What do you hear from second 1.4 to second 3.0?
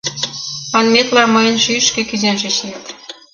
шӱйышкӧ кӱзен шичнет!..